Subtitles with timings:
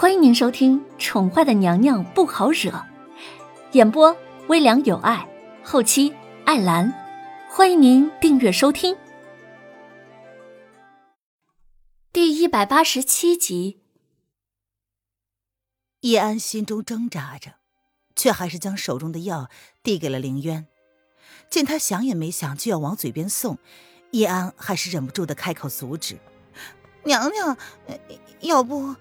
[0.00, 2.70] 欢迎您收听《宠坏的娘娘不好惹》，
[3.72, 5.28] 演播微凉有爱，
[5.64, 6.14] 后期
[6.44, 6.94] 艾兰。
[7.50, 8.96] 欢迎您订阅收听。
[12.12, 13.80] 第一百八十七集，
[16.02, 17.54] 叶安心中挣扎着，
[18.14, 19.50] 却还是将手中的药
[19.82, 20.68] 递给了凌渊。
[21.50, 23.58] 见他想也没想就要往嘴边送，
[24.12, 26.20] 叶安还是忍不住的开口阻止
[27.02, 27.56] ：“娘娘，
[28.42, 28.94] 要不……”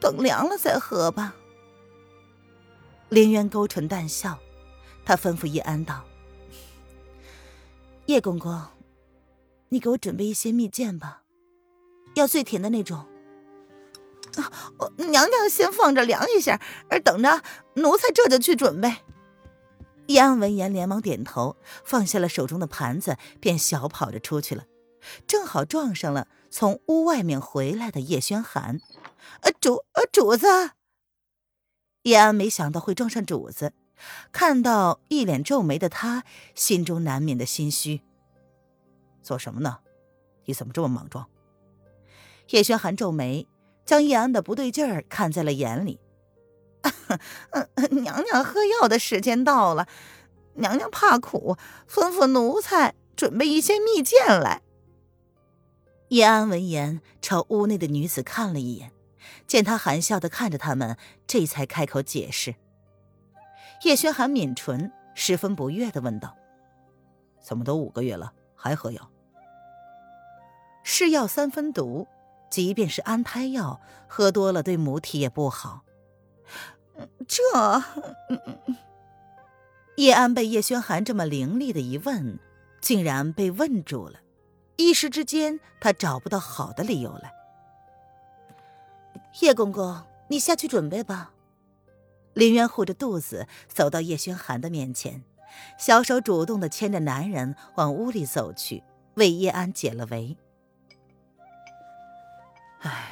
[0.00, 1.34] 等凉了再喝吧。
[3.08, 4.38] 林渊勾唇淡笑，
[5.04, 6.04] 他吩咐叶安道
[8.06, 8.60] ：“叶公公，
[9.70, 11.22] 你给我准备一些蜜饯吧，
[12.14, 13.06] 要最甜的那种。”
[14.36, 14.52] 啊，
[14.96, 16.60] 娘娘先放着凉一下，
[16.90, 17.42] 而等着
[17.74, 18.96] 奴才这就去准备。
[20.06, 24.64] 叶安闻言连忙点头，放下了手中的盘子，便小跑着出去了，
[25.26, 28.80] 正好撞上了从屋外面回来的叶轩寒。
[29.40, 30.46] 呃，主呃，主子。
[32.02, 33.72] 叶安没想到会撞上主子，
[34.32, 36.24] 看到一脸皱眉的他，
[36.54, 38.00] 心中难免的心虚。
[39.22, 39.78] 做什么呢？
[40.46, 41.26] 你怎么这么莽撞？
[42.48, 43.46] 叶轩寒皱眉，
[43.84, 46.00] 将叶安的不对劲儿看在了眼里。
[47.90, 49.86] 娘娘喝药的时间到了，
[50.54, 54.62] 娘娘怕苦，吩咐奴才准备一些蜜饯来。
[56.08, 58.92] 叶安闻言，朝屋内的女子看了一眼。
[59.46, 62.54] 见她含笑的看着他们，这才开口解释。
[63.84, 66.36] 叶轩寒抿唇，十分不悦的问道
[67.40, 69.10] ：“怎么都五个月了，还喝药？
[70.82, 72.08] 是药三分毒，
[72.50, 75.84] 即便是安胎药，喝多了对母体也不好。”
[77.28, 77.42] 这……
[79.96, 82.38] 叶安被叶轩寒这么凌厉的一问，
[82.80, 84.20] 竟然被问住了，
[84.78, 87.34] 一时之间他找不到好的理由来。
[89.40, 91.32] 叶公公，你下去准备吧。
[92.32, 95.24] 林渊护着肚子走到叶轩寒的面前，
[95.76, 98.84] 小手主动的牵着男人往屋里走去，
[99.14, 100.36] 为叶安解了围。
[102.80, 103.10] 唉，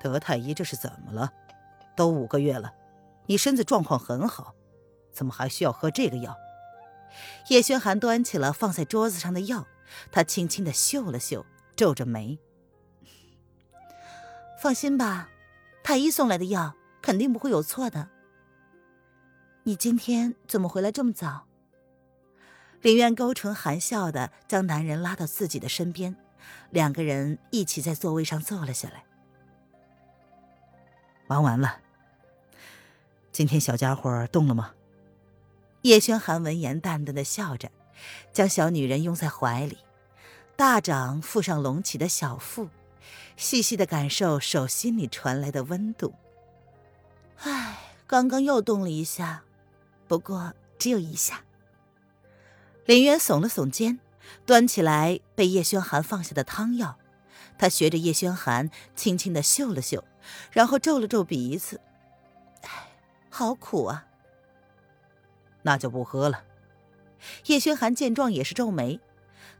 [0.00, 1.30] 德太医这是怎么了？
[1.94, 2.72] 都五个月了，
[3.26, 4.54] 你身子状况很好，
[5.12, 6.34] 怎么还需要喝这个药？
[7.48, 9.66] 叶轩寒端起了放在桌子上的药，
[10.10, 11.44] 他轻轻的嗅了嗅，
[11.76, 12.38] 皱着眉
[14.60, 15.28] ：“放心吧。”
[15.84, 18.08] 太医送来的药肯定不会有错的。
[19.64, 21.46] 你今天怎么回来这么早？
[22.80, 26.14] 林渊勾唇含笑的将男人拉到自己的身边，
[26.70, 29.04] 两个人一起在座位上坐了下来。
[31.26, 31.80] 忙完了。
[33.32, 34.74] 今天小家伙动了吗？
[35.82, 37.70] 叶轩寒闻言淡淡的笑着，
[38.32, 39.78] 将小女人拥在怀里，
[40.56, 42.68] 大掌覆上隆起的小腹。
[43.36, 46.14] 细细的感受手心里传来的温度。
[47.42, 49.42] 唉，刚刚又动了一下，
[50.06, 51.42] 不过只有一下。
[52.84, 53.98] 林渊耸了耸肩，
[54.46, 56.98] 端起来被叶轩寒放下的汤药，
[57.58, 60.04] 他学着叶轩寒轻轻的嗅了嗅，
[60.52, 61.80] 然后皱了皱鼻子。
[62.62, 62.68] 唉，
[63.30, 64.06] 好苦啊！
[65.62, 66.44] 那就不喝了。
[67.46, 69.00] 叶轩寒见状也是皱眉。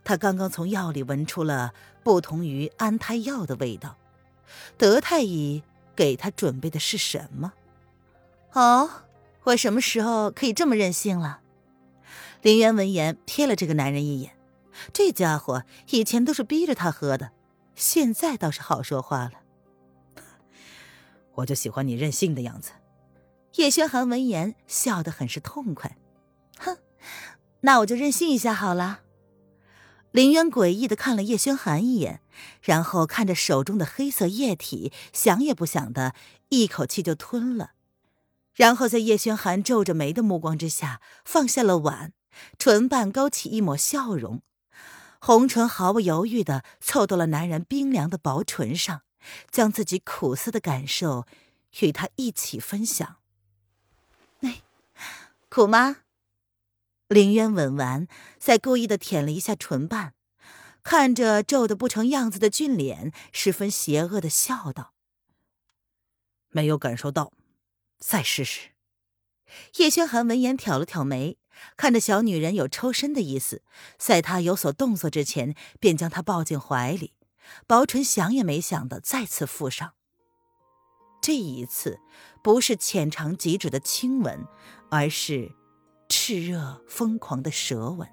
[0.05, 3.97] 他刚刚从药里闻出了不同于安胎药的味道，
[4.77, 5.63] 德太医
[5.95, 7.53] 给他准备的是什么？
[8.53, 8.91] 哦，
[9.45, 11.41] 我什么时候可以这么任性了？
[12.43, 14.37] 林渊闻言瞥了这个男人一眼，
[14.93, 17.31] 这家伙以前都是逼着他喝的，
[17.77, 19.33] 现在倒是好说话了。
[21.35, 22.73] 我就喜欢你任性的样子。
[23.55, 26.02] 叶轩寒闻言笑得很是痛快，哼，
[27.63, 29.01] 那我就任性一下好了。
[30.13, 32.21] 林渊诡异的看了叶轩寒一眼，
[32.61, 36.15] 然后看着手中的黑色液体，想也不想的
[36.51, 37.71] 一口气就吞了，
[38.55, 42.13] 然后在叶轩寒皱着眉的目光之下放下了碗，
[42.59, 44.43] 唇瓣勾起一抹笑容，
[45.19, 49.01] 红唇毫不犹豫的凑到了男人冰凉的薄唇上，
[49.51, 51.27] 将自己苦涩的感受
[51.81, 53.17] 与他一起分享。
[54.41, 54.61] 哎，
[55.49, 56.02] 苦吗？
[57.13, 60.15] 林渊吻完，再故意的舔了一下唇瓣，
[60.83, 64.95] 看着皱得不成样子的俊脸，十分邪恶的笑道
[66.49, 67.33] ：“没有感受到，
[67.99, 68.71] 再试试。”
[69.77, 71.37] 叶轩寒闻言挑了挑眉，
[71.77, 73.63] 看着小女人有抽身的意思，
[73.99, 77.13] 在她有所动作之前，便将她抱进怀里，
[77.67, 79.93] 薄唇想也没想的再次附上。
[81.21, 82.01] 这一次，
[82.43, 84.47] 不是浅尝即止的亲吻，
[84.91, 85.53] 而是……
[86.23, 88.09] 炽热疯狂的舌吻，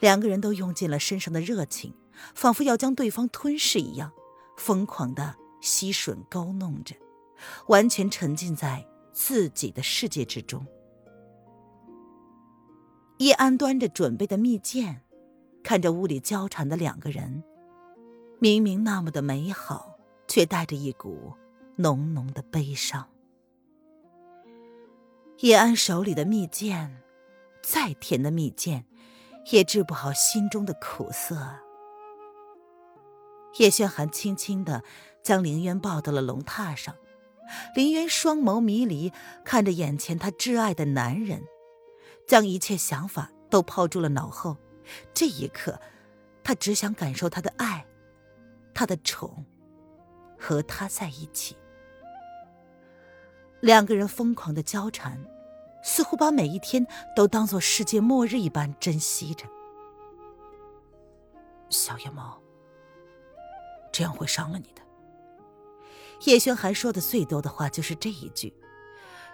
[0.00, 1.94] 两个人都用尽了身上的热情，
[2.34, 4.10] 仿佛要将对方吞噬一样，
[4.56, 6.96] 疯狂的吸吮勾弄着，
[7.68, 10.66] 完全沉浸在自己的世界之中。
[13.18, 15.02] 叶安端着准备的蜜饯，
[15.62, 17.44] 看着屋里交缠的两个人，
[18.40, 19.96] 明明那么的美好，
[20.26, 21.32] 却带着一股
[21.76, 23.11] 浓浓的悲伤。
[25.42, 26.88] 叶安手里的蜜饯，
[27.64, 28.84] 再甜的蜜饯，
[29.50, 31.36] 也治不好心中的苦涩。
[33.58, 34.84] 叶轩寒轻轻的
[35.20, 36.94] 将林渊抱到了龙榻上，
[37.74, 39.12] 林渊双眸迷离，
[39.44, 41.42] 看着眼前他挚爱的男人，
[42.24, 44.56] 将一切想法都抛诸了脑后。
[45.12, 45.80] 这一刻，
[46.44, 47.84] 他只想感受他的爱，
[48.72, 49.44] 他的宠，
[50.38, 51.56] 和他在一起。
[53.62, 55.24] 两个人疯狂的交缠，
[55.84, 59.46] 似乎把每一天都当做世界末日一般珍惜着。
[61.70, 62.42] 小野猫。
[63.92, 64.82] 这样会伤了你的。
[66.24, 68.52] 叶轩寒说的最多的话就是这一句。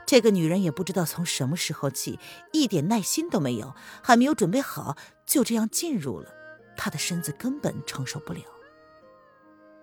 [0.05, 2.19] 这个女人也不知道从什么时候起，
[2.53, 6.35] 一点耐心都没有，还没有准备好，就这样进入了，
[6.77, 8.41] 她的身子根本承受不了。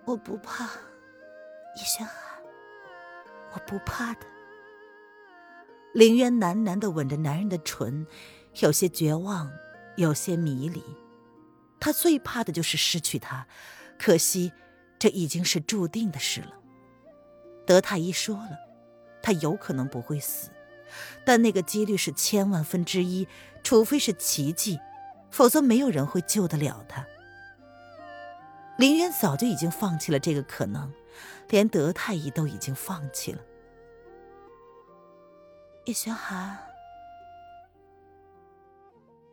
[0.04, 2.14] 我不怕，叶轩寒，
[3.54, 4.26] 我不怕的。
[5.94, 8.06] 林渊喃喃的吻着男人的唇，
[8.60, 9.50] 有些绝望，
[9.96, 10.82] 有些迷离。
[11.80, 13.46] 他最怕的就是失去他，
[13.98, 14.52] 可惜。
[14.98, 16.54] 这已经是注定的事了。
[17.66, 18.56] 德太医说了，
[19.22, 20.48] 他有可能不会死，
[21.22, 23.28] 但那个几率是千万分之一，
[23.62, 24.80] 除非是奇迹，
[25.30, 27.06] 否则没有人会救得了他。
[28.78, 30.90] 林渊早就已经放弃了这个可能，
[31.50, 33.42] 连德太医都已经放弃了。
[35.86, 36.58] 叶轩寒，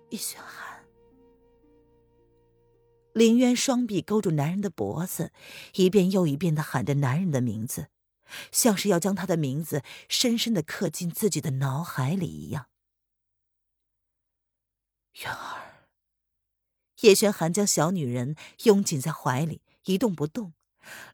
[0.10, 0.86] 叶轩寒。
[3.12, 5.32] 林渊双臂勾住男人的脖子，
[5.74, 7.88] 一遍又一遍的喊着男人的名字，
[8.52, 12.68] 像是要将他的名字深深的刻进自己的脑海里一样。
[15.24, 15.88] 渊儿，
[17.02, 18.36] 叶轩寒将小女人
[18.66, 20.54] 拥紧在怀里，一动不动，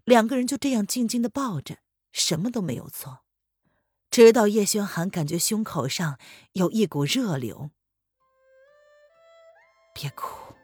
[0.04, 1.78] 两个人就这样静静的抱着，
[2.12, 3.22] 什么都没有做，
[4.12, 6.18] 直到叶轩寒感觉胸口上
[6.54, 7.70] 有一股热流。
[9.94, 10.56] 别哭。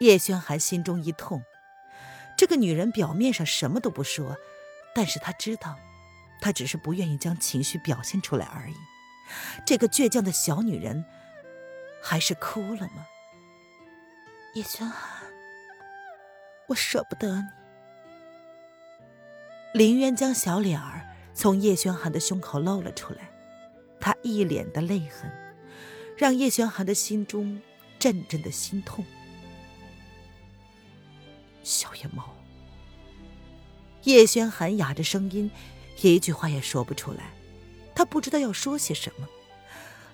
[0.00, 1.42] 叶轩寒心中一痛，
[2.36, 4.36] 这个女人表面上什么都不说，
[4.94, 5.78] 但是他知道，
[6.40, 8.74] 她只是不愿意将情绪表现出来而已。
[9.64, 11.04] 这个倔强的小女人，
[12.02, 13.06] 还是哭了吗？
[14.54, 15.22] 叶轩寒，
[16.68, 17.48] 我舍不得你。
[19.72, 23.28] 林渊将小脸儿从叶轩寒的胸口露了出来，
[24.00, 25.30] 他一脸的泪痕，
[26.16, 27.60] 让叶轩寒的心中
[27.98, 29.04] 阵阵的心痛。
[31.64, 32.34] 小野猫，
[34.04, 35.50] 叶轩寒哑着声音，
[36.00, 37.32] 一句话也说不出来。
[37.94, 39.28] 他不知道要说些什么。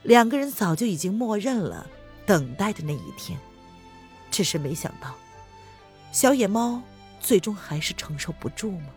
[0.03, 1.87] 两个人早就已经默认了，
[2.25, 3.39] 等待的那一天，
[4.31, 5.15] 只是没想到，
[6.13, 6.83] 小野猫
[7.21, 8.89] 最终还是承受不住吗？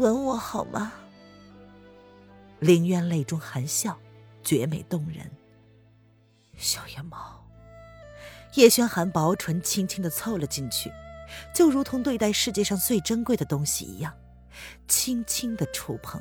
[0.00, 0.92] 吻我好吗？
[2.58, 3.98] 林渊泪中含笑，
[4.42, 5.30] 绝美动人。
[6.56, 7.44] 小野猫。
[8.54, 10.90] 叶轩寒薄唇轻轻的凑了进去，
[11.54, 14.16] 就如同对待世界上最珍贵的东西一样，
[14.88, 16.18] 轻轻的触碰，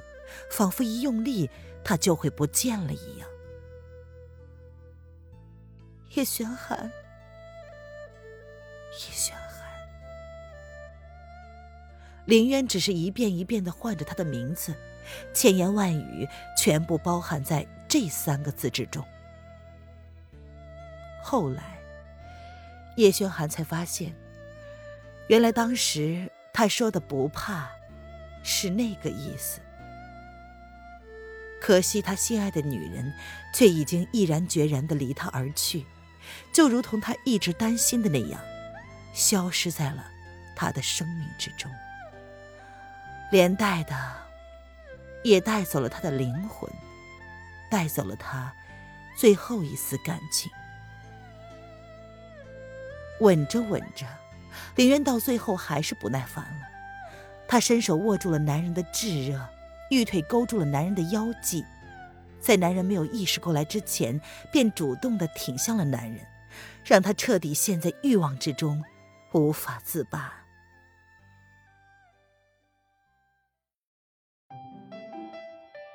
[0.52, 1.50] 仿佛一用力，
[1.82, 3.30] 它就会不见了一样。
[6.16, 6.92] 叶轩寒，
[8.92, 9.36] 叶轩，
[12.30, 14.76] 林渊只是一遍一遍的唤着他的名字，
[15.34, 19.04] 千言万语全部包含在这三个字之中。
[21.24, 21.78] 后来。
[22.96, 24.14] 叶轩寒才发现，
[25.30, 27.70] 原来当时他说的不怕，
[28.44, 29.62] 是那个意思。
[31.62, 33.14] 可惜他心爱的女人，
[33.54, 35.86] 却已经毅然决然的离他而去，
[36.52, 38.42] 就如同他一直担心的那样，
[39.14, 40.06] 消失在了
[40.54, 41.72] 他的生命之中，
[43.32, 43.96] 连带的，
[45.24, 46.70] 也带走了他的灵魂，
[47.70, 48.54] 带走了他
[49.16, 50.52] 最后一丝感情。
[53.20, 54.06] 吻着吻着，
[54.76, 56.68] 林渊到最后还是不耐烦了。
[57.48, 59.40] 他伸手握住了男人的炙热，
[59.90, 61.66] 玉腿勾住了男人的腰际，
[62.40, 64.20] 在男人没有意识过来之前，
[64.52, 66.26] 便主动的挺向了男人，
[66.84, 68.84] 让他彻底陷在欲望之中，
[69.34, 70.34] 无法自拔。